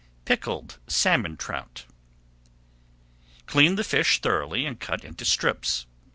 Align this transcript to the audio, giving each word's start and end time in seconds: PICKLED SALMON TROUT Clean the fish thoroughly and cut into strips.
PICKLED 0.25 0.79
SALMON 0.87 1.37
TROUT 1.37 1.85
Clean 3.45 3.75
the 3.75 3.83
fish 3.83 4.19
thoroughly 4.19 4.65
and 4.65 4.79
cut 4.79 5.03
into 5.05 5.25
strips. 5.25 5.85